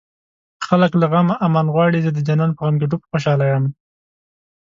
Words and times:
خلک 0.67 0.91
له 1.01 1.05
غمه 1.11 1.35
امان 1.45 1.67
غواړي 1.75 1.99
زه 2.05 2.11
د 2.13 2.19
جانان 2.27 2.51
په 2.53 2.61
غم 2.65 2.75
کې 2.79 2.89
ډوب 2.91 3.01
خوشاله 3.09 3.45
يمه 3.51 3.69